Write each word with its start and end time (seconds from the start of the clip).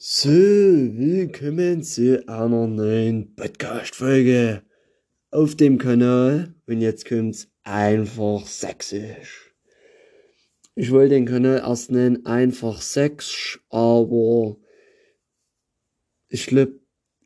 So, 0.00 0.28
willkommen 0.30 1.82
zu 1.82 2.22
einer 2.28 2.68
neuen 2.68 3.34
Podcast-Folge 3.34 4.62
auf 5.32 5.56
dem 5.56 5.76
Kanal. 5.76 6.54
Und 6.68 6.80
jetzt 6.80 7.04
kommt's 7.04 7.50
einfach 7.64 8.46
sächsisch. 8.46 9.52
Ich 10.76 10.92
wollte 10.92 11.16
den 11.16 11.26
Kanal 11.26 11.64
erst 11.66 11.90
nennen 11.90 12.24
einfach 12.26 12.80
sächsisch, 12.80 13.60
aber 13.70 14.58
ich 16.28 16.46
glaube, 16.46 16.78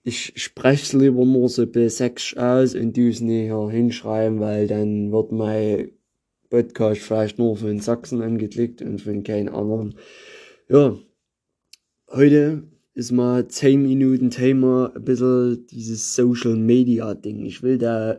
ich 0.03 0.33
spreche 0.43 0.97
lieber 0.97 1.27
nur 1.27 1.51
so 1.51 1.67
bis 1.67 1.99
sächsisch 1.99 2.39
aus 2.39 2.75
und 2.75 2.97
du 2.97 3.07
es 3.11 3.21
nicht 3.21 3.49
hier 3.49 3.69
hinschreiben, 3.69 4.41
weil 4.41 4.67
dann 4.67 5.13
wird 5.13 5.31
mein 5.31 5.91
Podcast 6.49 7.03
vielleicht 7.03 7.37
nur 7.37 7.55
von 7.55 7.81
Sachsen 7.81 8.23
angeklickt 8.23 8.81
und 8.81 9.03
von 9.03 9.23
keinem 9.25 9.55
anderen. 9.55 9.95
Ja, 10.71 10.97
heute 12.13 12.65
ist 12.95 13.11
mal 13.11 13.49
10 13.49 13.83
Minuten 13.83 14.31
Thema 14.31 14.93
ein 14.95 15.03
bisschen 15.05 15.67
dieses 15.69 16.15
Social 16.15 16.57
Media 16.57 17.15
Ding. 17.15 17.47
Ich 17.47 17.63
will 17.63 17.79
da 17.79 18.19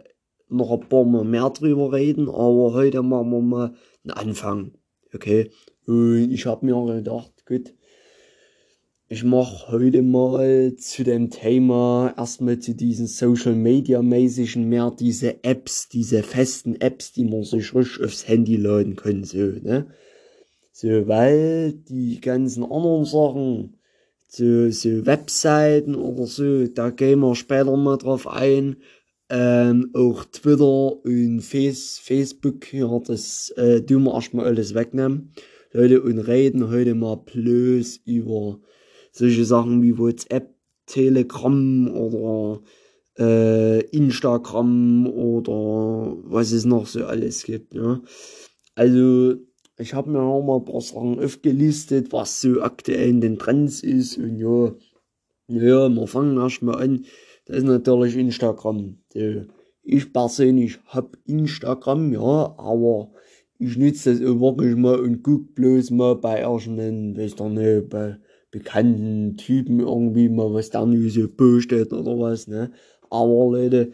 noch 0.50 0.72
ein 0.72 0.90
paar 0.90 1.06
Mal 1.06 1.24
mehr 1.24 1.50
drüber 1.52 1.94
reden, 1.94 2.28
aber 2.28 2.74
heute 2.74 3.04
machen 3.04 3.32
wir 3.32 3.42
mal 3.42 3.76
einen 4.04 4.12
Anfang. 4.12 4.72
Okay? 5.14 5.52
Und 5.86 6.32
ich 6.32 6.48
habe 6.48 6.66
mir 6.66 6.96
gedacht, 6.96 7.46
gut, 7.46 7.74
ich 9.10 9.24
mache 9.24 9.72
heute 9.72 10.02
mal 10.02 10.76
zu 10.76 11.04
dem 11.04 11.30
Thema 11.30 12.16
erstmal 12.18 12.58
zu 12.58 12.74
diesen 12.74 13.06
Social 13.06 13.54
Media 13.54 14.02
mäßigen 14.02 14.68
mehr 14.68 14.92
diese 14.98 15.44
Apps, 15.44 15.88
diese 15.90 16.24
festen 16.24 16.82
Apps, 16.82 17.12
die 17.12 17.26
man 17.26 17.44
sich 17.44 17.76
richtig 17.76 18.04
aufs 18.04 18.28
Handy 18.28 18.56
laden 18.56 18.96
kann, 18.96 19.24
so, 19.24 19.38
ne? 19.38 19.86
So, 20.72 21.08
weil 21.08 21.74
die 21.74 22.20
ganzen 22.20 22.64
anderen 22.64 23.06
Sachen, 23.06 23.78
so, 24.36 24.72
so 24.72 25.06
Webseiten 25.06 25.96
oder 25.96 26.26
so, 26.26 26.66
da 26.68 26.90
gehen 26.90 27.20
wir 27.20 27.36
später 27.36 27.78
mal 27.78 27.98
drauf 27.98 28.28
ein. 28.28 28.78
Ähm, 29.30 29.92
auch 29.94 30.26
Twitter 30.26 31.06
und 31.06 31.42
Face, 31.42 32.00
Facebook, 32.00 32.74
ja, 32.74 33.00
das 33.00 33.52
äh, 33.58 33.82
tun 33.82 34.04
wir 34.04 34.16
erstmal 34.16 34.46
alles 34.46 34.74
wegnehmen. 34.74 35.34
Leute, 35.72 36.02
und 36.02 36.20
reden 36.20 36.70
heute 36.70 36.94
mal 36.96 37.18
bloß 37.18 38.02
über 38.06 38.60
solche 39.12 39.46
Sachen 39.46 39.82
wie 39.82 39.98
WhatsApp, 39.98 40.54
Telegram 40.88 41.88
oder 41.90 42.62
äh, 43.18 43.82
Instagram 43.88 45.08
oder 45.08 46.18
was 46.24 46.52
es 46.52 46.66
noch 46.66 46.88
so 46.88 47.06
alles 47.06 47.44
gibt. 47.44 47.74
Ja. 47.76 48.02
Also 48.76 49.36
ich 49.78 49.94
habe 49.94 50.10
mir 50.12 50.22
auch 50.22 50.44
mal 50.44 50.58
ein 50.58 50.66
paar 50.66 50.82
Sachen 50.82 51.20
aufgelistet, 51.24 52.12
was 52.12 52.42
so 52.42 52.62
aktuell 52.62 53.10
in 53.10 53.22
den 53.22 53.40
Trends 53.40 53.82
ist. 53.82 54.18
Und 54.18 54.38
ja, 54.38 54.74
ja, 55.48 55.90
wir 55.90 56.08
fangen 56.08 56.38
erstmal 56.38 56.82
an. 56.82 57.06
Das 57.46 57.58
ist 57.58 57.64
natürlich 57.64 58.16
Instagram. 58.16 58.98
Ich 59.82 60.14
persönlich 60.14 60.80
hab 60.88 61.18
Instagram, 61.26 62.14
ja, 62.14 62.56
aber 62.58 63.12
ich 63.60 63.78
nutze 63.78 64.14
das 64.14 64.22
auch 64.22 64.40
wirklich 64.40 64.76
mal 64.76 65.00
und 65.00 65.24
guck 65.24 65.56
bloß 65.56 65.92
mal 65.92 66.16
bei 66.16 66.42
irgendeinen, 66.42 67.18
weiß 67.18 67.36
doch 67.36 67.50
nicht, 67.50 67.90
bei 67.90 68.18
bekannten 68.52 69.36
Typen 69.36 69.80
irgendwie 69.80 70.30
mal, 70.30 70.54
was 70.54 70.70
der 70.70 70.86
nu 70.86 71.10
so 71.10 71.28
postet 71.28 71.92
oder 71.92 72.18
was, 72.20 72.48
ne. 72.48 72.72
Aber 73.10 73.52
Leute, 73.52 73.92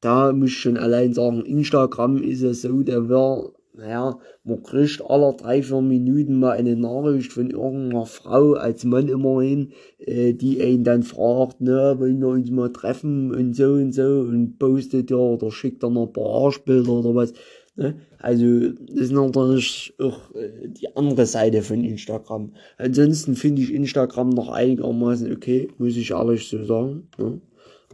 da 0.00 0.32
muss 0.32 0.50
ich 0.50 0.58
schon 0.58 0.76
allein 0.76 1.14
sagen, 1.14 1.44
Instagram 1.44 2.22
ist 2.22 2.42
ja 2.42 2.52
so, 2.52 2.82
der 2.82 3.08
wird 3.08 3.54
naja, 3.74 4.18
man 4.44 4.62
kriegt 4.62 5.02
alle 5.08 5.34
drei, 5.34 5.62
vier 5.62 5.80
Minuten 5.80 6.38
mal 6.38 6.52
eine 6.52 6.76
Nachricht 6.76 7.32
von 7.32 7.50
irgendeiner 7.50 8.06
Frau, 8.06 8.52
als 8.52 8.84
Mann 8.84 9.08
immerhin, 9.08 9.72
äh, 9.98 10.34
die 10.34 10.62
einen 10.62 10.84
dann 10.84 11.02
fragt, 11.02 11.60
ne, 11.60 11.94
wollen 11.98 12.20
wir 12.20 12.28
uns 12.28 12.50
mal 12.50 12.72
treffen 12.72 13.34
und 13.34 13.56
so 13.56 13.72
und 13.72 13.92
so 13.92 14.02
und 14.02 14.58
postet 14.58 15.10
ja 15.10 15.16
oder 15.16 15.50
schickt 15.50 15.82
dann 15.82 15.96
ein 15.96 16.12
paar 16.12 16.44
Arschbilder 16.44 16.92
oder 16.92 17.14
was. 17.14 17.32
Ne? 17.76 17.96
Also, 18.18 18.68
das 18.70 18.96
ist 18.96 19.12
natürlich 19.12 19.94
auch 19.98 20.34
äh, 20.34 20.68
die 20.68 20.94
andere 20.94 21.24
Seite 21.24 21.62
von 21.62 21.82
Instagram. 21.82 22.52
Ansonsten 22.76 23.34
finde 23.34 23.62
ich 23.62 23.72
Instagram 23.72 24.30
noch 24.30 24.50
einigermaßen 24.50 25.32
okay, 25.32 25.68
muss 25.78 25.96
ich 25.96 26.10
ehrlich 26.10 26.46
so 26.46 26.62
sagen. 26.64 27.08
Ne? 27.18 27.40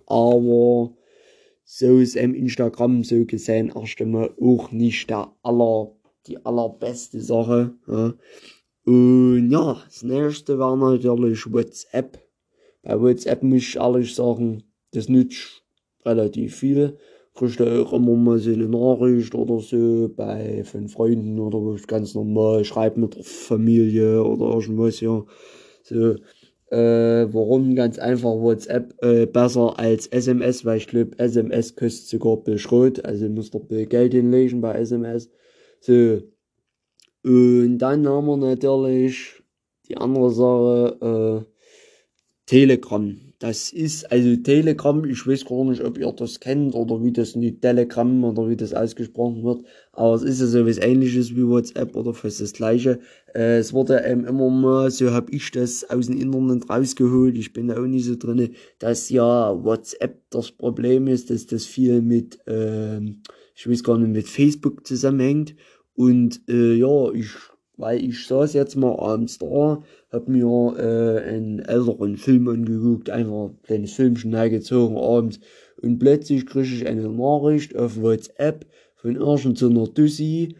Aber 0.06 0.97
so 1.70 1.98
ist 1.98 2.16
im 2.16 2.34
Instagram 2.34 3.04
so 3.04 3.26
gesehen 3.26 3.70
erst 3.76 4.00
einmal 4.00 4.30
auch 4.40 4.72
nicht 4.72 5.10
der 5.10 5.30
aller, 5.42 5.92
die 6.26 6.42
allerbeste 6.44 7.20
Sache. 7.20 7.74
Ja. 7.86 8.14
Und 8.86 9.50
ja, 9.50 9.76
das 9.84 10.02
nächste 10.02 10.58
war 10.58 10.76
natürlich 10.76 11.52
WhatsApp. 11.52 12.26
Bei 12.82 12.98
WhatsApp 12.98 13.42
muss 13.42 13.58
ich 13.58 13.76
ehrlich 13.76 14.14
sagen, 14.14 14.62
das 14.92 15.10
nützt 15.10 15.62
relativ 16.06 16.56
viel. 16.56 16.96
Kriegst 17.34 17.60
du 17.60 17.84
auch 17.84 17.92
immer 17.92 18.16
mal 18.16 18.38
so 18.38 18.50
eine 18.50 18.66
Nachricht 18.66 19.34
oder 19.34 19.60
so 19.60 20.10
bei 20.16 20.64
von 20.64 20.88
Freunden 20.88 21.38
oder 21.38 21.78
ganz 21.86 22.14
normal, 22.14 22.64
schreib 22.64 22.96
mit 22.96 23.14
der 23.14 23.24
Familie 23.24 24.24
oder 24.24 24.54
irgendwas, 24.54 25.00
ja. 25.00 25.22
So, 25.82 26.16
äh, 26.70 27.32
warum? 27.32 27.74
Ganz 27.74 27.98
einfach 27.98 28.30
WhatsApp 28.30 28.94
äh, 29.02 29.26
besser 29.26 29.78
als 29.78 30.06
SMS, 30.06 30.64
weil 30.64 30.78
ich 30.78 30.86
glaube, 30.86 31.18
SMS 31.18 31.76
kostet 31.76 32.08
sogar 32.08 32.36
Bildschrot, 32.36 33.04
also 33.04 33.28
muss 33.28 33.50
der 33.50 33.60
Bild 33.60 33.90
Geld 33.90 34.12
hinlegen 34.12 34.60
bei 34.60 34.74
SMS. 34.74 35.30
So. 35.80 36.20
Und 37.24 37.78
dann 37.78 38.06
haben 38.06 38.26
wir 38.26 38.36
natürlich 38.36 39.42
die 39.88 39.96
andere 39.96 40.30
Sache, 40.30 41.44
äh, 41.46 41.57
Telegram. 42.48 43.14
Das 43.40 43.74
ist, 43.74 44.10
also 44.10 44.34
Telegram, 44.36 45.04
ich 45.04 45.26
weiß 45.26 45.44
gar 45.44 45.64
nicht, 45.66 45.84
ob 45.84 45.98
ihr 45.98 46.10
das 46.12 46.40
kennt 46.40 46.74
oder 46.74 47.04
wie 47.04 47.12
das 47.12 47.36
nicht 47.36 47.60
Telegram 47.60 48.24
oder 48.24 48.48
wie 48.48 48.56
das 48.56 48.72
ausgesprochen 48.72 49.44
wird, 49.44 49.64
aber 49.92 50.14
es 50.14 50.22
ist 50.22 50.40
ja 50.40 50.46
so 50.46 50.66
was 50.66 50.78
ähnliches 50.78 51.36
wie 51.36 51.46
WhatsApp 51.46 51.94
oder 51.94 52.14
fast 52.14 52.40
das 52.40 52.54
gleiche. 52.54 53.00
Äh, 53.34 53.58
es 53.58 53.74
wurde 53.74 53.98
ähm, 53.98 54.24
immer 54.24 54.48
mal, 54.48 54.90
so 54.90 55.10
habe 55.10 55.30
ich 55.30 55.50
das 55.50 55.88
aus 55.90 56.06
dem 56.06 56.18
Internet 56.18 56.70
rausgeholt, 56.70 57.36
ich 57.36 57.52
bin 57.52 57.68
da 57.68 57.76
auch 57.76 57.86
nicht 57.86 58.06
so 58.06 58.16
drinne, 58.16 58.50
dass 58.78 59.10
ja 59.10 59.62
WhatsApp 59.62 60.18
das 60.30 60.50
Problem 60.50 61.06
ist, 61.06 61.28
dass 61.28 61.46
das 61.46 61.66
viel 61.66 62.00
mit, 62.00 62.38
äh, 62.48 62.98
ich 63.54 63.68
weiß 63.68 63.84
gar 63.84 63.98
nicht, 63.98 64.10
mit 64.10 64.26
Facebook 64.26 64.86
zusammenhängt. 64.86 65.54
Und 65.94 66.40
äh, 66.48 66.74
ja, 66.74 67.12
ich 67.12 67.28
weil 67.78 68.04
ich 68.04 68.26
saß 68.26 68.52
jetzt 68.52 68.76
mal 68.76 68.98
abends 68.98 69.38
da, 69.38 69.82
hab 70.10 70.28
mir 70.28 70.74
äh, 70.76 71.28
einen 71.28 71.60
älteren 71.60 72.16
Film 72.16 72.48
angeguckt, 72.48 73.08
einfach 73.08 73.50
ein 73.50 73.62
kleines 73.62 73.92
Filmchen 73.92 74.32
gezogen 74.50 74.96
abends 74.96 75.40
und 75.80 75.98
plötzlich 75.98 76.46
kriege 76.46 76.66
ich 76.66 76.86
eine 76.86 77.08
Nachricht 77.08 77.76
auf 77.76 78.00
WhatsApp 78.00 78.66
von 78.96 79.16
irgendeiner 79.16 79.86
Dussi, 79.86 80.56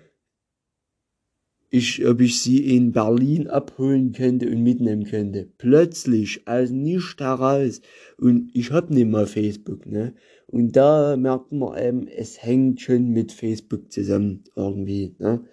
ich, 1.71 2.07
ob 2.07 2.21
ich 2.21 2.41
sie 2.41 2.77
in 2.77 2.93
Berlin 2.93 3.47
abholen 3.49 4.13
könnte 4.13 4.49
und 4.49 4.63
mitnehmen 4.63 5.05
könnte. 5.05 5.49
Plötzlich, 5.59 6.47
aus 6.47 6.71
nichts 6.71 7.17
heraus. 7.19 7.83
Und 8.17 8.51
ich 8.55 8.71
hab 8.71 8.89
nicht 8.89 9.09
mal 9.09 9.27
Facebook, 9.27 9.85
ne? 9.85 10.15
Und 10.47 10.77
da 10.77 11.17
merkt 11.19 11.53
man 11.53 11.79
eben, 11.79 12.09
es 12.09 12.43
hängt 12.43 12.81
schon 12.81 13.11
mit 13.11 13.33
Facebook 13.33 13.93
zusammen 13.93 14.45
irgendwie, 14.57 15.15
ne? 15.19 15.45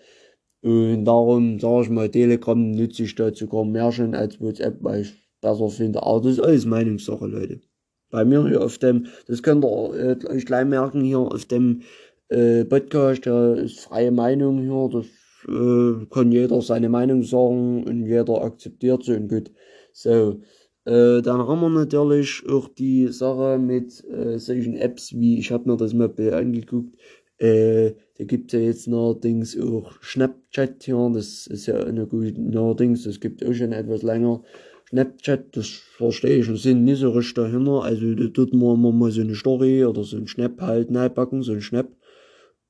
Und 0.65 1.05
darum 1.05 1.59
sage 1.59 1.83
ich 1.83 1.89
mal, 1.91 2.09
Telegram 2.09 2.71
nütze 2.71 3.03
ich 3.03 3.13
da 3.13 3.31
sogar 3.31 3.65
mehr 3.65 3.91
schon 3.91 4.15
als 4.15 4.41
WhatsApp, 4.41 4.77
weil 4.81 5.01
ich 5.01 5.13
besser 5.39 5.69
finde. 5.69 6.01
Aber 6.01 6.21
das 6.21 6.33
ist 6.33 6.39
alles 6.39 6.65
Meinungssache, 6.65 7.27
Leute. 7.27 7.61
Bei 8.09 8.25
mir 8.25 8.47
hier 8.47 8.63
auf 8.63 8.79
dem, 8.79 9.05
das 9.27 9.43
könnt 9.43 9.63
ihr 9.63 9.93
äh, 9.93 10.27
euch 10.27 10.43
gleich 10.47 10.65
merken, 10.65 11.01
hier 11.03 11.19
auf 11.19 11.45
dem 11.45 11.83
äh, 12.29 12.65
Podcast, 12.65 13.27
da 13.27 13.53
ist 13.53 13.79
freie 13.81 14.09
Meinung 14.09 14.59
hier, 14.59 14.89
das 14.91 15.05
äh, 15.47 16.05
kann 16.09 16.31
jeder 16.31 16.59
seine 16.63 16.89
Meinung 16.89 17.21
sagen 17.21 17.83
und 17.83 18.07
jeder 18.07 18.41
akzeptiert 18.41 19.03
sie 19.03 19.17
und 19.17 19.27
gut. 19.27 19.51
So, 19.93 20.41
äh, 20.85 21.21
dann 21.21 21.47
haben 21.47 21.61
wir 21.61 21.69
natürlich 21.69 22.41
auch 22.49 22.69
die 22.69 23.09
Sache 23.09 23.59
mit 23.59 24.03
äh, 24.05 24.39
solchen 24.39 24.77
Apps 24.77 25.13
wie, 25.13 25.37
ich 25.37 25.51
habe 25.51 25.69
mir 25.69 25.77
das 25.77 25.93
mal 25.93 26.09
angeguckt, 26.33 26.97
äh, 27.37 27.91
da 28.17 28.23
gibt 28.23 28.53
ja 28.53 28.59
jetzt 28.59 28.87
neuerdings 28.87 29.59
auch 29.59 30.01
Snapchat 30.01 30.83
hier, 30.83 31.11
das 31.13 31.47
ist 31.47 31.65
ja 31.65 31.83
eine 31.83 32.07
gute 32.07 32.39
neuerdings, 32.39 33.03
das 33.03 33.19
gibt 33.19 33.45
auch 33.45 33.53
schon 33.53 33.73
etwas 33.73 34.03
länger. 34.03 34.41
Snapchat, 34.89 35.57
das 35.57 35.67
verstehe 35.67 36.37
ich 36.37 36.47
und 36.47 36.57
sind 36.57 36.85
nicht 36.85 36.99
so 36.99 37.09
richtig 37.11 37.33
dahinter. 37.33 37.83
Also 37.83 38.13
da 38.13 38.27
tut 38.27 38.53
man 38.53 38.75
immer 38.75 38.91
mal 38.91 39.11
so 39.11 39.21
eine 39.21 39.35
Story 39.35 39.83
oder 39.83 40.03
so 40.03 40.15
ein 40.17 40.27
Snap 40.27 40.61
halt 40.61 40.95
reinpacken, 40.95 41.41
so 41.43 41.53
ein 41.53 41.61
Snap. 41.61 41.89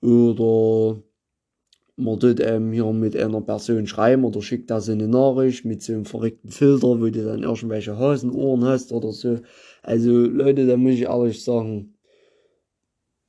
Oder 0.01 1.03
man 1.97 2.19
tut 2.19 2.39
ähm, 2.39 2.71
hier 2.71 2.92
mit 2.92 3.15
einer 3.15 3.42
Person 3.42 3.86
schreiben 3.86 4.25
oder 4.25 4.42
schickt 4.42 4.71
da 4.71 4.81
so 4.81 4.94
eine 4.94 5.07
Nachricht 5.07 5.65
mit 5.65 5.83
so 5.83 5.94
einem 5.94 6.06
verrückten 6.06 6.50
Filter, 6.50 7.00
wo 7.00 7.06
du 7.06 7.24
dann 7.24 7.44
irgendwelche 7.44 7.97
Hasenohren 7.97 8.65
hast 8.65 8.92
oder 8.92 9.12
so. 9.12 9.39
Also 9.83 10.12
Leute, 10.12 10.65
da 10.65 10.75
muss 10.77 10.94
ich 10.94 11.03
ehrlich 11.03 11.44
sagen, 11.44 11.95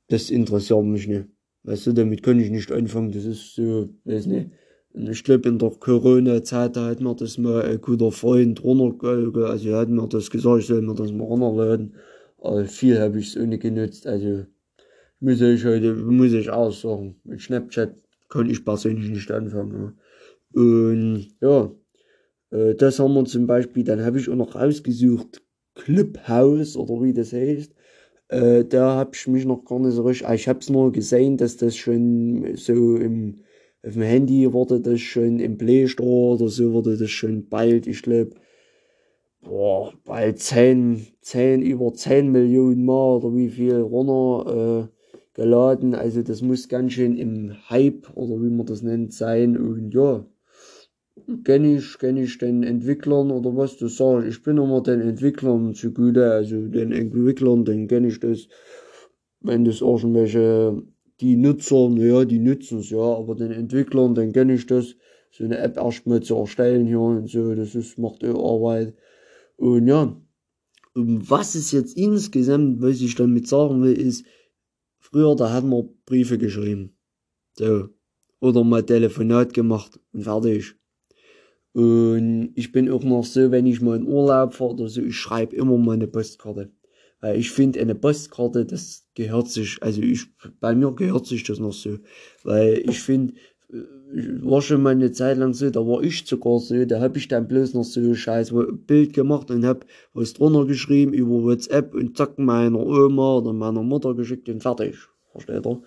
das 0.07 0.29
interessiert 0.31 0.83
mich 0.83 1.07
nicht. 1.07 1.36
Weißt 1.67 1.85
du, 1.85 1.91
damit 1.91 2.23
kann 2.23 2.39
ich 2.39 2.49
nicht 2.49 2.71
anfangen. 2.71 3.11
Das 3.11 3.25
ist 3.25 3.55
so, 3.55 3.89
weiß 4.05 4.27
nicht. 4.27 4.51
Und 4.93 5.09
ich 5.09 5.21
glaube, 5.25 5.49
in 5.49 5.59
der 5.59 5.71
Corona-Zeit, 5.71 6.77
da 6.77 6.87
hat 6.87 7.01
mir 7.01 7.13
das 7.13 7.37
mal 7.37 7.61
ein 7.61 7.81
guter 7.81 8.09
Freund 8.09 8.63
runtergeholt. 8.63 9.35
Also, 9.35 9.69
er 9.71 9.79
hat 9.79 9.89
mir 9.89 10.07
das 10.07 10.29
gesagt, 10.29 10.61
ich 10.61 10.67
soll 10.67 10.81
mir 10.81 10.95
das 10.95 11.11
mal 11.11 11.25
runterladen. 11.25 11.95
Aber 12.37 12.63
viel 12.65 12.97
habe 13.01 13.19
ich 13.19 13.27
es 13.27 13.37
ohne 13.37 13.59
genutzt. 13.59 14.07
Also, 14.07 14.45
muss 15.19 15.41
ich 15.41 15.65
heute, 15.65 15.93
muss 15.93 16.31
ich 16.31 16.49
auch 16.49 16.71
sagen. 16.71 17.19
Mit 17.25 17.41
Snapchat 17.41 17.95
kann 18.29 18.49
ich 18.49 18.63
persönlich 18.63 19.09
nicht 19.09 19.29
anfangen. 19.29 19.99
Und, 20.53 21.27
ja, 21.41 21.69
äh, 22.51 22.75
das 22.75 22.99
haben 22.99 23.13
wir 23.13 23.25
zum 23.25 23.45
Beispiel, 23.45 23.83
dann 23.83 24.05
habe 24.05 24.19
ich 24.19 24.29
auch 24.29 24.35
noch 24.35 24.55
rausgesucht, 24.55 25.41
Clubhouse 25.75 26.77
oder 26.77 27.03
wie 27.03 27.13
das 27.13 27.33
heißt. 27.33 27.73
Äh, 28.29 28.65
da 28.65 28.95
habe 28.95 29.11
ich 29.13 29.27
mich 29.27 29.45
noch 29.45 29.63
gar 29.65 29.79
nicht 29.79 29.93
so 29.93 30.03
richtig, 30.03 30.29
ich 30.29 30.47
habe 30.47 30.59
es 30.59 30.69
nur 30.69 30.91
gesehen, 30.91 31.37
dass 31.37 31.57
das 31.57 31.75
schon 31.77 32.55
so 32.55 32.97
im, 32.97 33.41
auf 33.85 33.93
dem 33.93 34.01
Handy 34.01 34.51
wurde 34.51 34.81
das 34.81 34.99
schon 34.99 35.39
im 35.39 35.57
Play 35.57 35.87
Store 35.87 36.35
oder 36.35 36.49
so 36.49 36.73
wurde 36.73 36.97
das 36.97 37.09
schon 37.09 37.47
bald, 37.47 37.87
ich 37.87 38.01
glaube, 38.01 38.31
boah, 39.41 39.93
bald 40.03 40.39
10, 40.39 41.07
10, 41.21 41.61
über 41.61 41.93
10 41.93 42.31
Millionen 42.31 42.85
Mal 42.85 43.17
oder 43.17 43.35
wie 43.35 43.49
viel 43.49 43.75
runter 43.77 44.89
äh, 44.89 44.97
geladen. 45.33 45.95
Also 45.95 46.21
das 46.23 46.41
muss 46.41 46.67
ganz 46.67 46.93
schön 46.93 47.15
im 47.17 47.55
Hype 47.69 48.09
oder 48.15 48.41
wie 48.41 48.49
man 48.49 48.65
das 48.65 48.81
nennt 48.81 49.13
sein. 49.13 49.57
Und 49.57 49.93
ja, 49.93 50.25
kenne 51.43 51.77
ich, 51.77 51.97
kenn 51.99 52.17
ich 52.17 52.37
den 52.37 52.63
Entwicklern 52.63 53.31
oder 53.31 53.55
was 53.55 53.77
du 53.77 53.87
sagst. 53.87 54.27
Ich 54.27 54.41
bin 54.43 54.57
immer 54.57 54.81
den 54.81 55.01
Entwicklern 55.01 55.73
zugute, 55.73 56.31
also 56.31 56.67
den 56.67 56.91
Entwicklern, 56.91 57.65
den 57.65 57.87
kenne 57.87 58.07
ich 58.07 58.19
das. 58.19 58.47
Wenn 59.41 59.65
das 59.65 59.81
irgendwelche, 59.81 60.81
die 61.19 61.35
Nutzer, 61.35 61.89
naja, 61.89 62.25
die 62.25 62.39
nutzen 62.39 62.79
es 62.79 62.89
ja, 62.89 62.99
aber 62.99 63.35
den 63.35 63.51
Entwicklern, 63.51 64.15
den 64.15 64.31
kenne 64.31 64.53
ich 64.53 64.65
das, 64.65 64.95
so 65.31 65.43
eine 65.43 65.57
App 65.57 65.77
erstmal 65.77 66.21
zu 66.21 66.35
erstellen 66.35 66.87
hier 66.87 66.99
und 66.99 67.29
so, 67.29 67.53
das 67.53 67.75
ist, 67.75 67.97
macht 67.97 68.23
auch 68.23 68.55
Arbeit. 68.55 68.95
Und 69.57 69.87
ja, 69.87 70.19
um 70.95 71.29
was 71.29 71.55
es 71.55 71.71
jetzt 71.71 71.97
insgesamt, 71.97 72.81
was 72.81 73.01
ich 73.01 73.15
damit 73.15 73.47
sagen 73.47 73.83
will, 73.83 73.93
ist, 73.93 74.25
früher, 74.97 75.35
da 75.35 75.51
hatten 75.51 75.69
wir 75.69 75.89
Briefe 76.05 76.37
geschrieben. 76.37 76.97
So. 77.53 77.89
Oder 78.39 78.63
mal 78.63 78.83
Telefonat 78.83 79.53
gemacht 79.53 79.99
und 80.13 80.23
fertig. 80.23 80.75
Und 81.77 82.53
ich 82.55 82.71
bin 82.71 82.89
auch 82.89 83.03
noch 83.03 83.23
so, 83.23 83.51
wenn 83.51 83.67
ich 83.67 83.81
mal 83.81 83.97
in 83.97 84.07
Urlaub 84.07 84.55
fahre 84.55 84.71
oder 84.71 84.89
so, 84.89 84.99
ich 84.99 85.15
schreibe 85.15 85.55
immer 85.55 85.77
mal 85.77 85.93
eine 85.93 86.07
Postkarte. 86.07 86.71
Weil 87.21 87.37
ich 87.37 87.51
finde, 87.51 87.79
eine 87.79 87.93
Postkarte, 87.93 88.65
das 88.65 89.05
gehört 89.13 89.47
sich, 89.49 89.77
also 89.81 90.01
ich, 90.01 90.25
bei 90.59 90.73
mir 90.73 90.91
gehört 90.95 91.27
sich 91.27 91.43
das 91.43 91.59
noch 91.59 91.73
so. 91.73 91.99
Weil 92.43 92.81
ich 92.89 92.99
finde, 92.99 93.35
war 94.41 94.63
schon 94.63 94.81
mal 94.81 94.89
eine 94.89 95.11
Zeit 95.11 95.37
lang 95.37 95.53
so, 95.53 95.69
da 95.69 95.81
war 95.81 96.01
ich 96.01 96.25
sogar 96.25 96.57
so, 96.57 96.83
da 96.83 96.99
hab 96.99 97.15
ich 97.15 97.27
dann 97.27 97.47
bloß 97.47 97.75
noch 97.75 97.83
so 97.83 98.15
scheiß 98.15 98.55
Bild 98.87 99.13
gemacht 99.13 99.51
und 99.51 99.63
hab 99.63 99.85
was 100.15 100.33
drunter 100.33 100.65
geschrieben 100.65 101.13
über 101.13 101.43
WhatsApp 101.43 101.93
und 101.93 102.17
zack 102.17 102.39
meiner 102.39 102.79
Oma 102.79 103.37
oder 103.37 103.53
meiner 103.53 103.83
Mutter 103.83 104.15
geschickt 104.15 104.49
und 104.49 104.63
fertig. 104.63 104.95
Versteht 105.31 105.63
ihr? 105.63 105.81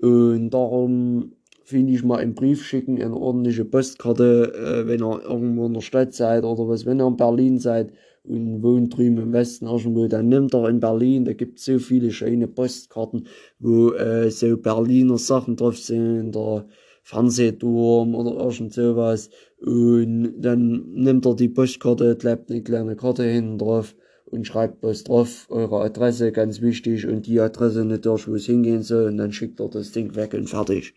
Und 0.00 0.50
darum 0.50 1.32
finde 1.64 1.92
ich 1.92 2.04
mal 2.04 2.18
einen 2.18 2.34
Brief 2.34 2.64
schicken, 2.64 3.00
eine 3.00 3.16
ordentliche 3.16 3.64
Postkarte, 3.64 4.52
äh, 4.54 4.88
wenn 4.88 5.02
ihr 5.02 5.22
irgendwo 5.22 5.66
in 5.66 5.74
der 5.74 5.80
Stadt 5.80 6.14
seid 6.14 6.44
oder 6.44 6.68
was, 6.68 6.86
wenn 6.86 7.00
ihr 7.00 7.06
in 7.06 7.16
Berlin 7.16 7.58
seid 7.58 7.92
und 8.22 8.62
wohnt 8.62 8.96
drüben 8.96 9.18
im 9.18 9.32
Westen 9.32 9.66
irgendwo, 9.66 10.06
dann 10.06 10.28
nimmt 10.28 10.54
ihr 10.54 10.68
in 10.68 10.80
Berlin, 10.80 11.24
da 11.24 11.32
gibt 11.32 11.58
es 11.58 11.64
so 11.64 11.78
viele 11.78 12.10
schöne 12.10 12.48
Postkarten, 12.48 13.26
wo 13.58 13.92
äh, 13.92 14.30
so 14.30 14.56
Berliner 14.56 15.18
Sachen 15.18 15.56
drauf 15.56 15.78
sind, 15.78 16.34
der 16.34 16.66
Fernsehturm 17.02 18.14
oder 18.14 18.44
irgend 18.44 18.72
sowas 18.72 19.30
und 19.58 20.34
dann 20.38 20.92
nimmt 20.92 21.24
er 21.24 21.34
die 21.34 21.48
Postkarte, 21.48 22.16
klebt 22.16 22.50
eine 22.50 22.62
kleine 22.62 22.96
Karte 22.96 23.24
hinten 23.24 23.58
drauf 23.58 23.94
und 24.26 24.46
schreibt 24.46 24.82
was 24.82 25.04
drauf, 25.04 25.46
eure 25.48 25.80
Adresse, 25.80 26.32
ganz 26.32 26.60
wichtig, 26.60 27.06
und 27.06 27.26
die 27.26 27.40
Adresse 27.40 27.84
natürlich, 27.84 28.28
wo 28.28 28.34
es 28.34 28.46
hingehen 28.46 28.82
soll, 28.82 29.06
und 29.06 29.16
dann 29.16 29.32
schickt 29.32 29.60
er 29.60 29.68
das 29.68 29.92
Ding 29.92 30.14
weg 30.16 30.34
und 30.34 30.50
fertig. 30.50 30.94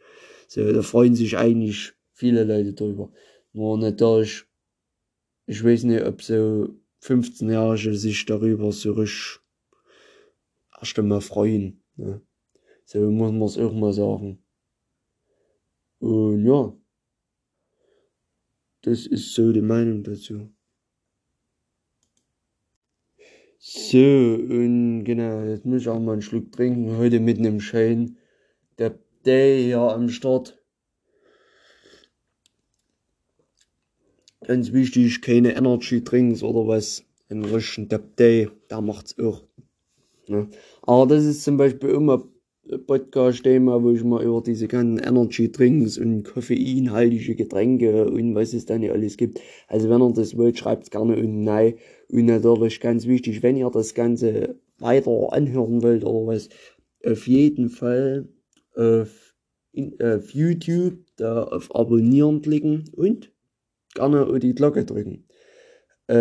So, 0.47 0.71
da 0.71 0.81
freuen 0.81 1.15
sich 1.15 1.37
eigentlich 1.37 1.93
viele 2.13 2.43
Leute 2.43 2.73
drüber. 2.73 3.11
Nur 3.53 3.77
natürlich, 3.77 4.45
ich 5.45 5.63
weiß 5.63 5.83
nicht, 5.83 6.03
ob 6.03 6.21
so 6.21 6.69
15-Jährige 7.01 7.95
sich 7.95 8.25
darüber 8.25 8.71
so 8.71 8.93
richtig 8.93 9.39
erst 10.79 10.97
einmal 10.99 11.21
freuen. 11.21 11.83
Ne? 11.95 12.21
So 12.85 13.11
muss 13.11 13.31
man 13.31 13.41
es 13.43 13.57
auch 13.57 13.73
mal 13.73 13.93
sagen. 13.93 14.43
Und 15.99 16.45
ja, 16.45 16.73
das 18.81 19.05
ist 19.05 19.33
so 19.33 19.51
die 19.51 19.61
Meinung 19.61 20.03
dazu. 20.03 20.53
So, 23.59 23.97
und 23.97 25.03
genau, 25.03 25.43
jetzt 25.43 25.65
muss 25.65 25.81
ich 25.81 25.89
auch 25.89 25.99
mal 25.99 26.13
einen 26.13 26.21
Schluck 26.21 26.51
trinken. 26.51 26.95
Heute 26.97 27.19
mit 27.19 27.39
einem 27.39 27.59
Schein. 27.59 28.17
Der 28.77 28.97
Day 29.27 29.63
hier 29.63 29.79
am 29.79 30.09
Start. 30.09 30.57
Ganz 34.45 34.71
wichtig, 34.71 35.21
keine 35.21 35.55
Energy 35.55 36.03
Drinks 36.03 36.41
oder 36.41 36.65
was. 36.67 37.03
Ein 37.29 37.43
richtigen 37.43 37.89
Dab 37.89 38.15
Day, 38.15 38.49
der 38.69 38.79
macht's 38.79 39.19
auch. 39.19 39.43
Ne? 40.27 40.47
Aber 40.83 41.05
das 41.07 41.25
ist 41.25 41.43
zum 41.43 41.57
Beispiel 41.57 41.89
immer 41.89 42.23
Podcast-Thema, 42.85 43.83
wo 43.83 43.91
ich 43.91 44.03
mal 44.03 44.23
über 44.23 44.41
diese 44.41 44.67
ganzen 44.67 44.99
Energy-Drinks 44.99 45.97
und 45.97 46.23
koffeinhaltige 46.23 47.35
Getränke 47.35 48.09
und 48.09 48.35
was 48.35 48.53
es 48.53 48.65
dann 48.65 48.81
hier 48.81 48.93
alles 48.93 49.17
gibt. 49.17 49.41
Also 49.67 49.89
wenn 49.89 50.01
ihr 50.01 50.13
das 50.13 50.37
wollt, 50.37 50.57
schreibt's 50.57 50.89
gerne 50.89 51.17
unten 51.17 51.43
nein. 51.43 51.75
Und 52.09 52.25
natürlich 52.25 52.79
ganz 52.79 53.07
wichtig, 53.07 53.43
wenn 53.43 53.57
ihr 53.57 53.69
das 53.69 53.93
Ganze 53.93 54.55
weiter 54.79 55.33
anhören 55.33 55.81
wollt 55.81 56.05
oder 56.05 56.27
was, 56.27 56.49
auf 57.05 57.27
jeden 57.27 57.69
Fall 57.69 58.27
auf, 58.77 59.35
in, 59.71 59.99
auf 60.01 60.31
YouTube 60.31 60.99
da 61.17 61.43
auf 61.43 61.73
Abonnieren 61.75 62.41
klicken 62.41 62.85
und 62.93 63.31
gerne 63.95 64.25
auf 64.25 64.39
die 64.39 64.53
Glocke 64.53 64.85
drücken. 64.85 65.25
Äh, 66.07 66.15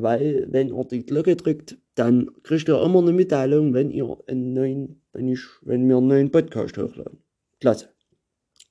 weil, 0.00 0.46
wenn 0.50 0.68
ihr 0.68 0.84
die 0.84 1.04
Glocke 1.04 1.36
drückt, 1.36 1.78
dann 1.94 2.30
kriegt 2.42 2.68
ihr 2.68 2.82
immer 2.82 3.00
eine 3.00 3.12
Mitteilung, 3.12 3.74
wenn 3.74 3.90
ihr 3.90 4.18
einen 4.26 4.52
neuen, 4.54 5.02
wenn 5.12 5.28
ich, 5.28 5.40
wenn 5.62 5.88
wir 5.88 5.96
einen 5.96 6.08
neuen 6.08 6.30
Podcast 6.30 6.78
hochladen. 6.78 7.18
Klasse. 7.60 7.88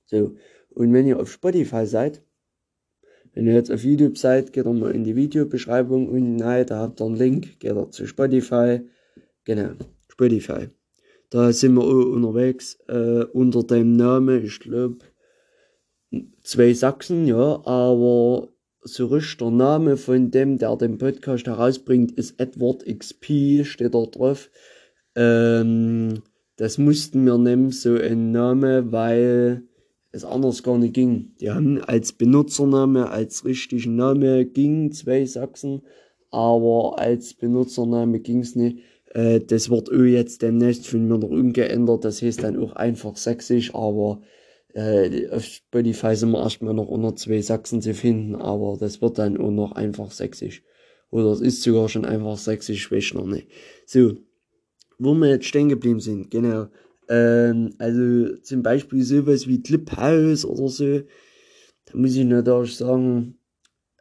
So. 0.06 0.36
Und 0.70 0.94
wenn 0.94 1.08
ihr 1.08 1.20
auf 1.20 1.32
Spotify 1.32 1.86
seid, 1.86 2.22
wenn 3.34 3.48
ihr 3.48 3.54
jetzt 3.54 3.72
auf 3.72 3.84
YouTube 3.84 4.18
seid, 4.18 4.54
geht 4.54 4.66
ihr 4.66 4.74
mal 4.74 4.92
in 4.92 5.04
die 5.04 5.16
Videobeschreibung 5.16 6.08
und 6.08 6.38
nein, 6.38 6.66
da 6.66 6.80
habt 6.80 7.02
ihr 7.02 7.06
einen 7.06 7.16
Link, 7.16 7.60
geht 7.60 7.76
ihr 7.76 7.92
zu 7.92 8.08
Spotify. 8.08 8.82
Genau, 9.44 9.72
Spotify. 10.08 10.70
Da 11.36 11.51
sind 11.51 11.74
wir 11.74 11.82
auch 11.82 12.13
unterwegs 12.13 12.80
äh, 12.88 13.25
unter 13.34 13.62
dem 13.63 13.98
Namen, 13.98 14.46
ich 14.46 14.58
glaube, 14.62 15.00
zwei 16.44 16.74
Sachsen, 16.74 17.27
ja, 17.27 17.62
aber 17.65 18.54
so 18.84 19.08
richtig 19.08 19.39
der 19.39 19.51
Name 19.51 19.98
von 19.98 20.32
dem, 20.32 20.58
der 20.58 20.77
den 20.77 20.98
Podcast 20.98 21.46
herausbringt, 21.46 22.13
ist 22.13 22.39
Edward 22.39 22.86
XP, 22.86 23.65
steht 23.65 23.96
da 23.96 24.06
drauf. 24.06 24.50
Ähm, 25.18 26.22
das 26.56 26.77
mussten 26.77 27.25
wir 27.25 27.38
nehmen, 27.38 27.72
so 27.72 27.96
ein 27.96 28.32
Name, 28.32 28.94
weil 28.94 29.63
es 30.13 30.24
anders 30.24 30.63
gar 30.63 30.77
nicht 30.77 30.94
ging. 30.94 31.36
Die 31.42 31.51
haben 31.51 31.84
als 31.84 32.13
Benutzername, 32.13 33.10
als 33.10 33.44
richtigen 33.44 33.98
Name 33.98 34.46
ging 34.46 34.94
zwei 34.94 35.25
Sachsen, 35.25 35.82
aber 36.32 36.98
als 36.98 37.34
Benutzername 37.34 38.22
ging's 38.22 38.56
nicht. 38.56 38.77
Äh, 39.15 39.39
das 39.39 39.69
wird 39.69 39.89
auch 39.89 40.03
jetzt 40.03 40.41
demnächst 40.41 40.88
von 40.88 41.07
mir 41.07 41.17
noch 41.17 41.29
umgeändert. 41.29 42.03
Das 42.03 42.22
heißt 42.22 42.43
dann 42.43 42.60
auch 42.60 42.74
einfach 42.74 43.15
sächsisch, 43.15 43.74
aber 43.74 44.22
äh, 44.74 45.29
auf 45.29 45.43
Spotify 45.43 46.15
sind 46.15 46.31
wir 46.31 46.43
erstmal 46.43 46.74
noch 46.74 46.89
unter 46.89 47.15
zwei 47.15 47.41
Sachsen 47.41 47.81
zu 47.81 47.93
finden, 47.93 48.36
aber 48.36 48.77
das 48.77 49.01
wird 49.01 49.17
dann 49.17 49.38
auch 49.38 49.51
noch 49.51 49.72
einfach 49.72 50.12
sächsisch. 50.12 50.63
Oder 51.12 51.31
es 51.31 51.39
ist 51.39 51.63
sogar 51.63 51.88
schon 51.88 52.03
einfach 52.03 52.38
sächsisch, 52.38 52.91
weiß 52.91 53.13
noch 53.13 53.25
nicht. 53.25 53.48
So, 53.86 54.17
wo 55.00 55.13
wir 55.13 55.29
jetzt 55.29 55.45
stehen 55.45 55.69
geblieben 55.69 56.01
sind, 56.01 56.29
genau. 56.29 56.67
Ähm, 57.07 57.74
also 57.77 58.36
zum 58.41 58.63
Beispiel 58.63 59.01
sowas 59.03 59.48
wie 59.48 59.62
Cliphouse 59.62 60.43
oder 60.43 60.67
so, 60.67 61.00
da 61.86 61.98
muss 61.98 62.17
ich 62.17 62.25
natürlich 62.25 62.75
sagen, 62.75 63.35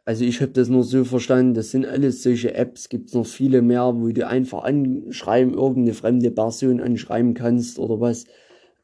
also 0.05 0.23
ich 0.23 0.39
habe 0.41 0.51
das 0.51 0.69
nur 0.69 0.83
so 0.83 1.03
verstanden, 1.03 1.55
das 1.55 1.71
sind 1.71 1.85
alles 1.85 2.21
solche 2.21 2.53
Apps, 2.53 2.89
gibt 2.89 3.09
es 3.09 3.15
noch 3.15 3.25
viele 3.25 3.63
mehr, 3.63 3.91
wo 3.95 4.07
du 4.09 4.27
einfach 4.27 4.63
anschreiben, 4.63 5.55
irgendeine 5.55 5.95
fremde 5.95 6.29
Person 6.29 6.79
anschreiben 6.79 7.33
kannst 7.33 7.79
oder 7.79 7.99
was. 7.99 8.25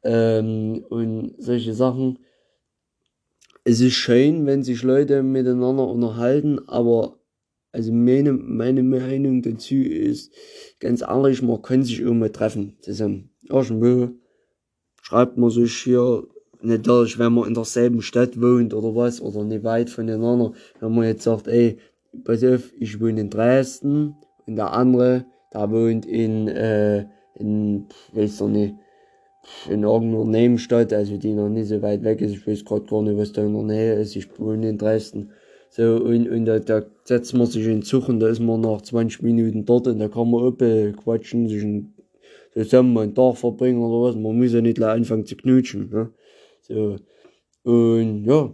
Ähm, 0.04 0.84
und 0.90 1.36
solche 1.38 1.76
Sachen. 1.76 2.18
Es 3.64 3.80
ist 3.80 3.94
schön, 3.94 4.48
wenn 4.48 4.64
sich 4.64 4.82
Leute 4.82 5.22
miteinander 5.22 5.88
unterhalten, 5.88 6.68
aber 6.68 7.20
also 7.72 7.94
meine, 7.94 8.34
meine 8.34 8.82
Meinung 8.82 9.44
dazu 9.44 9.76
ist, 9.76 10.34
ganz 10.80 11.02
ehrlich, 11.02 11.44
man 11.44 11.62
kann 11.62 11.84
sich 11.84 12.00
immer 12.00 12.32
treffen 12.32 12.78
zusammen. 12.82 13.30
Irgendwo 13.48 14.16
schreibt 15.04 15.38
man 15.38 15.52
sich 15.52 15.74
hier 15.78 16.28
natürlich, 16.62 17.20
wenn 17.20 17.34
man 17.34 17.48
in 17.48 17.54
derselben 17.54 18.02
Stadt 18.02 18.40
wohnt 18.42 18.74
oder 18.74 18.96
was, 18.96 19.22
oder 19.22 19.44
nicht 19.44 19.64
weit 19.64 19.90
voneinander, 19.90 20.54
wenn 20.80 20.96
man 20.96 21.06
jetzt 21.06 21.24
sagt, 21.24 21.48
ey, 21.48 21.78
pass 22.24 22.44
auf, 22.44 22.72
ich 22.80 23.00
wohne 23.00 23.22
in 23.22 23.30
Dresden 23.30 24.16
und 24.46 24.56
der 24.56 24.74
andere, 24.74 25.26
der 25.54 25.72
wohnt 25.72 26.06
in, 26.06 26.48
äh, 26.48 27.06
in, 27.36 27.88
weiß 28.14 28.42
ich 28.42 28.48
nicht, 28.48 28.76
in 29.70 29.84
irgendeiner 29.84 30.26
Nebenstadt, 30.26 30.94
also 30.94 31.18
die 31.18 31.34
noch 31.34 31.50
nicht 31.50 31.68
so 31.68 31.82
weit 31.82 32.04
weg 32.04 32.22
ist. 32.22 32.32
Ich 32.32 32.46
weiß 32.46 32.64
gerade 32.64 32.86
gar 32.86 33.02
nicht, 33.02 33.18
was 33.18 33.32
da 33.32 33.44
in 33.44 33.54
der 33.54 33.64
Nähe 33.64 33.94
ist. 33.96 34.16
Ich 34.16 34.40
wohne 34.40 34.70
in 34.70 34.78
Dresden. 34.78 35.32
So, 35.70 35.96
und, 35.96 36.30
und 36.30 36.46
da, 36.46 36.60
da 36.60 36.84
setzt 37.06 37.34
man 37.34 37.48
sich 37.48 37.64
in 37.66 37.78
den 37.78 37.82
Zug 37.82 38.10
und 38.10 38.20
da 38.20 38.28
ist 38.28 38.42
man 38.42 38.62
nach 38.62 38.82
20 38.82 39.22
Minuten 39.22 39.66
dort 39.66 39.88
und 39.88 40.00
da 40.00 40.10
kann 40.10 40.30
man 40.30 40.44
oben 40.44 40.96
quatschen, 40.98 41.48
sich 41.48 41.64
ein, 41.64 41.94
zusammen 42.54 42.98
einen 42.98 43.16
Tag 43.16 43.38
verbringen 43.38 43.82
oder 43.82 44.10
was. 44.10 44.16
Man 44.16 44.38
muss 44.38 44.54
ja 44.54 44.62
nicht 44.62 44.76
gleich 44.76 44.92
anfangen 44.92 45.26
zu 45.26 45.38
knutschen. 45.38 45.90
Ne? 45.90 46.10
So. 46.62 46.98
Und 47.64 48.26
ja, 48.26 48.54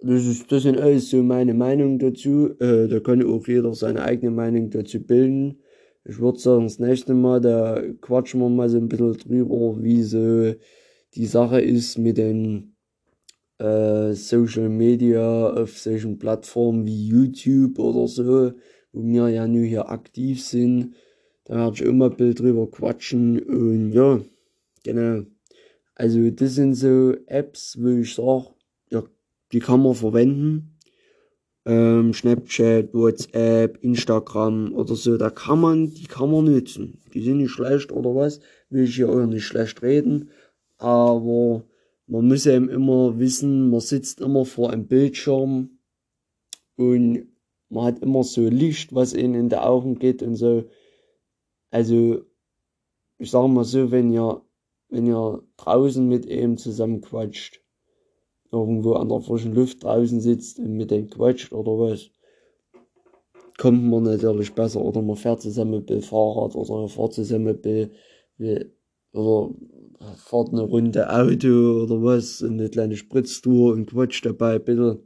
das, 0.00 0.26
ist, 0.26 0.50
das 0.50 0.64
sind 0.64 0.78
alles 0.78 1.10
so 1.10 1.22
meine 1.22 1.54
Meinungen 1.54 1.98
dazu. 1.98 2.54
Äh, 2.58 2.88
da 2.88 3.00
kann 3.00 3.24
auch 3.24 3.46
jeder 3.46 3.74
seine 3.74 4.02
eigene 4.02 4.30
Meinung 4.30 4.70
dazu 4.70 5.00
bilden 5.00 5.62
ich 6.04 6.18
würde 6.18 6.38
sagen, 6.38 6.64
das 6.64 6.78
nächste 6.78 7.14
Mal, 7.14 7.40
da 7.40 7.80
quatschen 8.00 8.40
wir 8.40 8.48
mal 8.48 8.68
so 8.68 8.78
ein 8.78 8.88
bisschen 8.88 9.16
drüber, 9.18 9.82
wie 9.82 10.02
so 10.02 10.54
die 11.14 11.26
Sache 11.26 11.60
ist 11.60 11.98
mit 11.98 12.18
den 12.18 12.74
äh, 13.58 14.12
Social 14.14 14.68
Media 14.68 15.50
auf 15.50 15.78
solchen 15.78 16.18
Plattformen 16.18 16.86
wie 16.86 17.06
YouTube 17.08 17.78
oder 17.78 18.08
so, 18.08 18.52
wo 18.92 19.02
wir 19.02 19.28
ja 19.28 19.46
nur 19.46 19.64
hier 19.64 19.90
aktiv 19.90 20.42
sind. 20.42 20.94
Da 21.44 21.56
werde 21.56 21.74
ich 21.76 21.82
immer 21.82 22.10
ein 22.10 22.16
Bild 22.16 22.40
drüber 22.40 22.68
quatschen 22.70 23.40
und 23.40 23.92
ja, 23.92 24.20
genau. 24.84 25.24
Also 25.94 26.30
das 26.30 26.54
sind 26.54 26.74
so 26.74 27.14
Apps, 27.26 27.76
wo 27.80 27.88
ich 27.88 28.14
sage, 28.14 28.46
ja, 28.90 29.02
die 29.52 29.60
kann 29.60 29.82
man 29.82 29.94
verwenden 29.94 30.72
ähm, 31.64 32.12
Snapchat, 32.12 32.92
WhatsApp, 32.92 33.78
Instagram 33.82 34.72
oder 34.74 34.96
so, 34.96 35.16
da 35.16 35.30
kann 35.30 35.60
man, 35.60 35.90
die 35.94 36.06
kann 36.06 36.30
man 36.30 36.44
nutzen. 36.44 37.00
Die 37.14 37.22
sind 37.22 37.38
nicht 37.38 37.50
schlecht 37.50 37.92
oder 37.92 38.14
was, 38.14 38.40
will 38.68 38.84
ich 38.84 38.96
ja 38.96 39.08
auch 39.08 39.26
nicht 39.26 39.44
schlecht 39.44 39.82
reden, 39.82 40.30
aber 40.78 41.64
man 42.06 42.26
muss 42.26 42.46
eben 42.46 42.68
immer 42.68 43.18
wissen, 43.18 43.70
man 43.70 43.80
sitzt 43.80 44.20
immer 44.20 44.44
vor 44.44 44.70
einem 44.70 44.86
Bildschirm 44.86 45.78
und 46.76 47.28
man 47.68 47.84
hat 47.84 48.02
immer 48.02 48.24
so 48.24 48.48
Licht, 48.48 48.94
was 48.94 49.14
ihnen 49.14 49.34
in 49.34 49.48
die 49.48 49.56
Augen 49.56 49.98
geht 49.98 50.22
und 50.22 50.34
so. 50.34 50.64
Also, 51.70 52.22
ich 53.18 53.30
sag 53.30 53.48
mal 53.48 53.64
so, 53.64 53.90
wenn 53.90 54.12
ihr, 54.12 54.42
wenn 54.92 55.06
ihr 55.06 55.42
draußen 55.56 56.06
mit 56.06 56.26
ihm 56.26 56.58
zusammen 56.58 57.00
quatscht, 57.00 57.62
irgendwo 58.52 58.92
an 58.92 59.08
der 59.08 59.20
frischen 59.20 59.54
Luft 59.54 59.82
draußen 59.82 60.20
sitzt 60.20 60.58
und 60.58 60.76
mit 60.76 60.90
denen 60.90 61.08
quatscht 61.08 61.52
oder 61.52 61.72
was, 61.78 62.10
kommt 63.56 63.84
man 63.84 64.02
natürlich 64.02 64.52
besser. 64.52 64.82
Oder 64.82 65.00
man 65.00 65.16
fährt 65.16 65.40
zusammen 65.40 65.70
mit 65.70 65.88
dem 65.88 66.02
Fahrrad 66.02 66.54
oder 66.54 66.80
man 66.80 66.88
fährt 66.88 67.14
zusammen 67.14 67.44
mit 67.44 67.64
dem, 67.64 67.90
oder 69.12 69.54
fährt 70.16 70.48
eine 70.52 70.62
Runde 70.62 71.10
Auto 71.10 71.84
oder 71.84 72.02
was, 72.02 72.42
eine 72.42 72.68
kleine 72.68 72.96
Spritztour 72.96 73.72
und 73.72 73.86
quatscht 73.86 74.26
dabei 74.26 74.58
bisschen. 74.58 74.98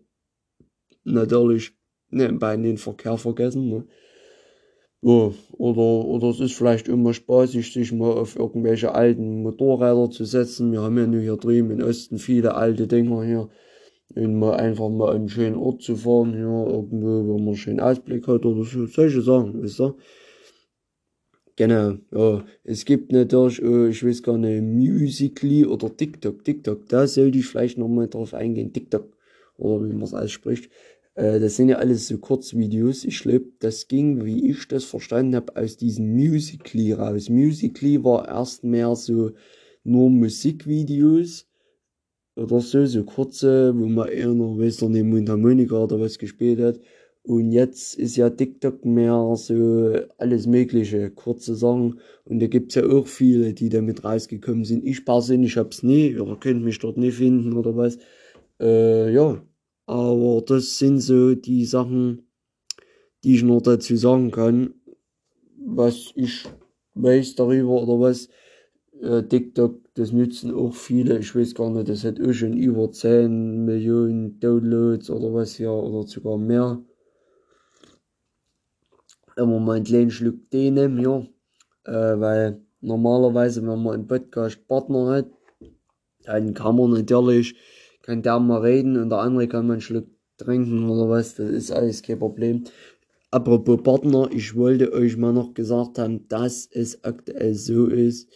Natürlich 1.05 1.73
nebenbei 2.11 2.57
den 2.57 2.79
Verkehr 2.79 3.17
vergessen. 3.17 3.69
Ne? 3.69 3.87
Ja, 5.07 5.31
oder, 5.53 6.05
oder 6.05 6.31
es 6.31 6.41
ist 6.41 6.55
vielleicht 6.55 6.89
immer 6.89 7.15
spaßig, 7.15 7.73
sich 7.73 7.93
mal 7.93 8.11
auf 8.11 8.35
irgendwelche 8.35 8.93
alten 8.93 9.45
Motorräder 9.45 10.11
zu 10.11 10.25
setzen. 10.25 10.73
Wir 10.73 10.83
haben 10.83 10.99
ja 10.99 11.07
nur 11.07 11.21
hier 11.21 11.37
drüben 11.37 11.71
im 11.71 11.87
Osten 11.87 12.19
viele 12.19 12.57
alte 12.57 12.89
Dinger 12.89 13.23
hier. 13.23 13.49
Und 14.17 14.37
mal 14.37 14.57
einfach 14.57 14.89
mal 14.89 15.15
einen 15.15 15.29
schönen 15.29 15.55
Ort 15.55 15.83
zu 15.83 15.95
fahren, 15.95 16.33
hier 16.33 16.43
irgendwo, 16.43 17.25
wo 17.25 17.39
man 17.39 17.47
einen 17.47 17.57
schönen 17.57 17.79
Ausblick 17.79 18.27
hat 18.27 18.45
oder 18.45 18.65
so, 18.65 18.87
solche 18.87 19.23
Sachen, 19.23 19.63
wisst 19.63 19.81
ihr? 19.81 19.95
Genau, 21.55 21.99
ja. 22.11 22.45
Es 22.65 22.85
gibt 22.85 23.13
natürlich, 23.13 23.65
oh, 23.65 23.87
ich 23.87 24.05
weiß 24.05 24.25
gar 24.25 24.39
nicht, 24.39 24.61
Musically 24.61 25.65
oder 25.65 25.97
TikTok. 25.97 26.43
TikTok, 26.43 26.89
da 26.89 27.07
sollte 27.07 27.39
ich 27.39 27.47
vielleicht 27.47 27.79
nochmal 27.79 28.09
drauf 28.09 28.35
eingehen. 28.35 28.73
TikTok, 28.73 29.17
oder 29.57 29.85
wie 29.85 29.93
man 29.93 30.03
es 30.03 30.15
ausspricht. 30.15 30.69
Äh, 31.17 31.41
das 31.41 31.57
sind 31.57 31.71
ja 31.71 31.77
alles 31.77 32.09
so 32.09 32.19
Kurzvideos. 32.19 33.05
Ich 33.05 33.21
glaube, 33.21 33.47
das 33.59 33.89
ging, 33.89 34.25
wie 34.25 34.51
ich 34.51 34.69
das 34.69 34.85
verstanden 34.85 35.35
habe, 35.35 35.57
aus 35.57 35.77
diesem 35.77 36.15
Musically 36.15 36.93
raus. 36.93 37.29
Musically 37.29 38.03
war 38.05 38.29
erst 38.29 38.65
mehr 38.65 38.95
so 38.95 39.33
nur 39.83 40.11
Musikvideos 40.11 41.49
oder 42.37 42.61
so, 42.61 42.87
so 42.87 43.05
kurze, 43.05 43.75
wo 43.79 43.87
man 43.87 44.09
eher 44.09 44.35
noch, 44.35 44.59
weiß 44.59 44.83
nicht, 44.83 45.05
Mundharmonika 45.05 45.77
oder 45.85 46.01
was 46.01 46.19
gespielt 46.19 46.61
hat. 46.61 46.81
Und 47.23 47.51
jetzt 47.51 47.95
ist 47.99 48.17
ja 48.17 48.31
TikTok 48.31 48.85
mehr 48.85 49.35
so 49.37 49.95
alles 50.19 50.47
mögliche, 50.47 51.11
kurze 51.11 51.57
Sachen. 51.57 52.01
Und 52.25 52.41
da 52.41 52.47
gibt's 52.47 52.77
ja 52.77 52.87
auch 52.87 53.07
viele, 53.09 53.53
die 53.53 53.69
damit 53.69 54.05
rausgekommen 54.05 54.65
sind. 54.65 54.85
Ich 54.87 55.05
persönlich 55.05 55.57
hab's 55.57 55.83
nie, 55.83 56.17
oder 56.19 56.37
könnt 56.37 56.63
mich 56.63 56.79
dort 56.79 56.99
nicht 56.99 57.17
finden 57.17 57.55
oder 57.55 57.77
was. 57.77 57.99
Äh, 58.61 59.13
ja, 59.13 59.43
aber 59.87 60.43
das 60.43 60.79
sind 60.79 61.01
so 61.01 61.35
die 61.35 61.65
Sachen, 61.65 62.29
die 63.25 63.37
ich 63.37 63.43
noch 63.43 63.63
dazu 63.63 63.97
sagen 63.97 64.31
kann, 64.31 64.75
was 65.59 66.13
ich 66.15 66.45
weiß 66.95 67.37
darüber 67.37 67.83
oder 67.83 68.01
was. 68.01 68.29
Äh, 69.01 69.25
TikTok, 69.25 69.81
das 69.95 70.13
nutzen 70.13 70.55
auch 70.55 70.75
viele. 70.75 71.19
Ich 71.19 71.35
weiß 71.35 71.55
gar 71.55 71.71
nicht, 71.71 71.89
das 71.89 72.05
hat 72.05 72.21
auch 72.21 72.33
schon 72.33 72.57
über 72.57 72.91
10 72.91 73.65
Millionen 73.65 74.41
Downloads 74.41 75.11
oder 75.11 75.35
was 75.35 75.59
ja, 75.59 75.71
oder 75.71 76.07
sogar 76.07 76.39
mehr. 76.39 76.83
Immer 79.37 79.61
mal 79.61 79.77
einen 79.77 79.85
kleinen 79.85 80.11
Schluck 80.11 80.51
Tee 80.51 80.71
nehmen, 80.71 80.99
ja. 80.99 81.27
Äh, 81.85 82.19
weil 82.19 82.63
normalerweise, 82.81 83.61
wenn 83.67 83.83
man 83.83 83.95
einen 83.95 84.07
Podcast-Partner 84.07 85.07
hat, 85.09 85.27
dann 86.25 86.55
kann 86.55 86.77
man 86.77 86.93
natürlich 86.93 87.55
kann 88.07 88.23
der 88.23 88.39
mal 88.39 88.61
reden 88.61 88.97
und 88.97 89.11
der 89.11 89.19
andere 89.19 89.49
kann 89.49 89.67
mal 89.67 89.75
einen 89.75 89.83
Schluck 89.83 90.07
trinken 90.39 90.89
oder 90.89 91.09
was, 91.11 91.35
das 91.35 91.51
ist 91.51 91.73
alles 91.73 92.03
kein 92.03 92.21
Problem. 92.21 92.63
Apropos 93.33 93.83
Partner, 93.83 94.31
ich 94.33 94.55
wollte 94.55 94.93
euch 94.93 95.17
mal 95.17 95.33
noch 95.33 95.55
gesagt 95.55 95.99
haben, 95.99 96.29
dass 96.29 96.69
es 96.71 97.03
aktuell 97.03 97.55
so 97.55 97.87
ist, 97.87 98.31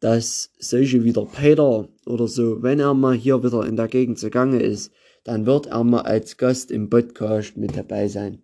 dass 0.00 0.50
solche 0.58 1.04
wie 1.04 1.12
der 1.12 1.26
Peter 1.26 1.90
oder 2.06 2.26
so, 2.26 2.62
wenn 2.62 2.80
er 2.80 2.94
mal 2.94 3.14
hier 3.14 3.44
wieder 3.44 3.66
in 3.66 3.76
der 3.76 3.88
Gegend 3.88 4.18
zugange 4.18 4.60
ist, 4.62 4.92
dann 5.24 5.44
wird 5.44 5.66
er 5.66 5.84
mal 5.84 6.00
als 6.00 6.38
Gast 6.38 6.70
im 6.70 6.88
Podcast 6.88 7.58
mit 7.58 7.76
dabei 7.76 8.08
sein. 8.08 8.42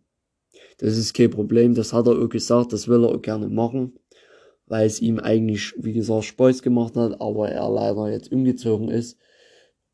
Das 0.76 0.98
ist 0.98 1.14
kein 1.14 1.30
Problem, 1.30 1.74
das 1.74 1.94
hat 1.94 2.06
er 2.06 2.18
auch 2.18 2.28
gesagt, 2.28 2.74
das 2.74 2.88
will 2.88 3.04
er 3.04 3.14
auch 3.14 3.22
gerne 3.22 3.48
machen, 3.48 3.98
weil 4.66 4.86
es 4.86 5.00
ihm 5.00 5.18
eigentlich, 5.18 5.72
wie 5.78 5.94
gesagt, 5.94 6.24
Spaß 6.24 6.62
gemacht 6.62 6.94
hat, 6.96 7.22
aber 7.22 7.48
er 7.48 7.70
leider 7.70 8.10
jetzt 8.10 8.30
umgezogen 8.30 8.90
ist. 8.90 9.18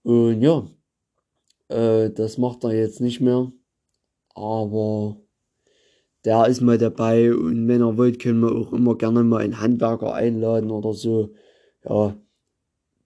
Und 0.06 0.40
ja, 0.40 0.64
äh, 1.66 2.10
das 2.10 2.38
macht 2.38 2.62
er 2.62 2.72
jetzt 2.72 3.00
nicht 3.00 3.20
mehr. 3.20 3.50
Aber 4.36 5.16
der 6.24 6.46
ist 6.46 6.60
mal 6.60 6.78
dabei 6.78 7.34
und 7.34 7.66
wenn 7.66 7.80
er 7.80 7.98
wollt, 7.98 8.20
können 8.20 8.38
wir 8.40 8.52
auch 8.52 8.72
immer 8.72 8.96
gerne 8.96 9.24
mal 9.24 9.42
einen 9.42 9.60
Handwerker 9.60 10.14
einladen 10.14 10.70
oder 10.70 10.92
so. 10.92 11.34
Ja, 11.84 12.16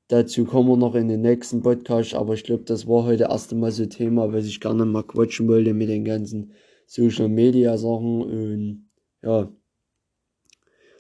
dazu 0.09 0.45
kommen 0.45 0.69
wir 0.69 0.76
noch 0.76 0.95
in 0.95 1.09
den 1.09 1.23
nächsten 1.23 1.62
Podcast, 1.62 2.12
aber 2.14 2.35
ich 2.35 2.45
glaube, 2.45 2.64
das 2.64 2.87
war 2.87 3.04
heute 3.04 3.25
erst 3.30 3.50
einmal 3.50 3.73
so 3.73 3.87
Thema, 3.87 4.30
was 4.35 4.45
ich 4.45 4.61
gerne 4.61 4.85
mal 4.85 5.02
quatschen 5.02 5.49
wollte 5.49 5.73
mit 5.73 5.88
den 5.88 6.04
ganzen 6.04 6.52
Social 6.87 7.30
Media 7.30 7.78
Sachen 7.78 8.23
und 8.25 8.90
ja. 9.23 9.50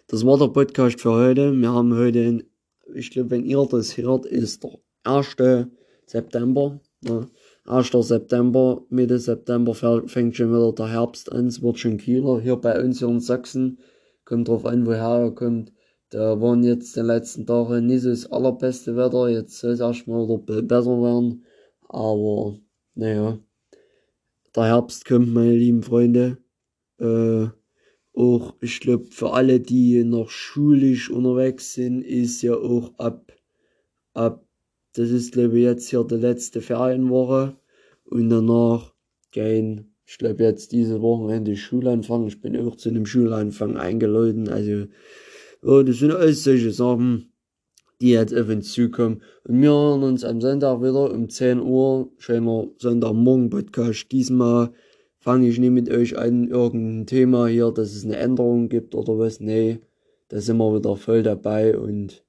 Das 0.06 0.24
war 0.24 0.38
der 0.38 0.48
Podcast 0.48 0.98
für 0.98 1.12
heute. 1.12 1.52
Wir 1.52 1.70
haben 1.70 1.94
heute, 1.94 2.46
ich 2.94 3.10
glaube, 3.10 3.32
wenn 3.32 3.44
ihr 3.44 3.68
das 3.70 3.98
hört, 3.98 4.24
ist 4.24 4.64
der 4.64 4.78
erste 5.04 5.70
September. 6.10 6.80
Ja. 7.02 7.26
1. 7.66 7.90
September, 7.92 8.82
Mitte 8.90 9.20
September 9.20 9.74
fängt 9.74 10.36
schon 10.36 10.50
wieder 10.50 10.72
der 10.72 10.88
Herbst 10.88 11.30
an. 11.30 11.46
Es 11.46 11.62
wird 11.62 11.78
schon 11.78 11.98
kühler. 11.98 12.40
Hier 12.40 12.56
bei 12.56 12.82
uns 12.82 12.98
hier 12.98 13.08
in 13.08 13.20
Sachsen. 13.20 13.78
Kommt 14.24 14.48
drauf 14.48 14.66
an, 14.66 14.86
woher 14.86 15.24
er 15.26 15.30
kommt. 15.30 15.72
Da 16.08 16.40
waren 16.40 16.64
jetzt 16.64 16.96
die 16.96 17.00
letzten 17.00 17.46
Tage 17.46 17.80
nicht 17.80 18.02
so 18.02 18.10
das 18.10 18.26
allerbeste 18.32 18.96
Wetter. 18.96 19.28
Jetzt 19.28 19.60
soll 19.60 19.70
es 19.70 19.80
erstmal 19.80 20.26
wieder 20.26 20.62
besser 20.62 21.00
werden. 21.00 21.44
Aber, 21.88 22.58
naja. 22.96 23.38
Der 24.56 24.64
Herbst 24.64 25.04
kommt, 25.04 25.32
meine 25.32 25.54
lieben 25.54 25.84
Freunde. 25.84 26.38
Äh, 26.98 27.46
auch, 28.14 28.56
ich 28.60 28.80
glaube, 28.80 29.04
für 29.04 29.32
alle, 29.32 29.60
die 29.60 30.02
noch 30.02 30.28
schulisch 30.30 31.08
unterwegs 31.08 31.74
sind, 31.74 32.02
ist 32.02 32.42
ja 32.42 32.54
auch 32.54 32.98
ab, 32.98 33.32
ab 34.12 34.44
das 34.94 35.10
ist, 35.10 35.32
glaube 35.32 35.58
ich, 35.58 35.64
jetzt 35.64 35.88
hier 35.88 36.04
die 36.04 36.16
letzte 36.16 36.60
Ferienwoche. 36.60 37.56
Und 38.04 38.30
danach 38.30 38.92
gehen, 39.30 39.94
ich 40.04 40.18
glaube, 40.18 40.42
jetzt 40.42 40.72
diese 40.72 41.00
Wochenende 41.00 41.56
Schulanfang. 41.56 42.26
Ich 42.26 42.40
bin 42.40 42.56
auch 42.56 42.76
zu 42.76 42.88
einem 42.88 43.06
Schulanfang 43.06 43.76
eingeladen. 43.76 44.48
Also, 44.48 44.86
ja, 45.62 45.82
das 45.82 45.98
sind 45.98 46.12
alles 46.12 46.44
solche 46.44 46.72
Sachen. 46.72 47.32
die 48.00 48.10
jetzt 48.10 48.34
auf 48.34 48.48
uns 48.48 48.72
zukommen. 48.72 49.22
Und 49.44 49.60
wir 49.60 49.70
hören 49.70 50.02
uns 50.02 50.24
am 50.24 50.40
Sonntag 50.40 50.80
wieder 50.80 51.12
um 51.12 51.28
10 51.28 51.60
Uhr. 51.60 52.10
Schöner 52.18 52.68
Sonntagmorgen-Podcast. 52.78 54.10
Diesmal 54.10 54.72
fange 55.18 55.48
ich 55.48 55.58
nicht 55.58 55.70
mit 55.70 55.90
euch 55.90 56.16
an, 56.16 56.48
irgendein 56.48 57.06
Thema 57.06 57.46
hier, 57.46 57.70
dass 57.70 57.94
es 57.94 58.04
eine 58.04 58.16
Änderung 58.16 58.68
gibt 58.68 58.94
oder 58.94 59.18
was. 59.18 59.40
Nee, 59.40 59.80
da 60.28 60.40
sind 60.40 60.56
wir 60.56 60.74
wieder 60.74 60.96
voll 60.96 61.22
dabei 61.22 61.78
und 61.78 62.24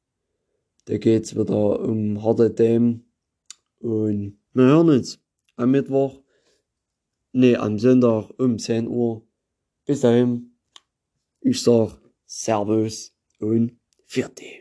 da 0.91 0.97
geht's 0.97 1.37
wieder 1.37 1.79
um 1.79 2.21
harte 2.21 2.53
Themen. 2.53 3.09
Und 3.79 4.37
wir 4.51 4.65
hören 4.65 4.89
uns 4.89 5.21
am 5.55 5.71
Mittwoch, 5.71 6.21
nee, 7.31 7.55
am 7.55 7.79
Sonntag 7.79 8.29
um 8.37 8.59
10 8.59 8.89
Uhr. 8.89 9.25
Bis 9.85 10.01
dahin, 10.01 10.57
ich 11.39 11.61
sag 11.61 11.97
Servus 12.25 13.15
und 13.39 13.79
Vierte. 14.03 14.60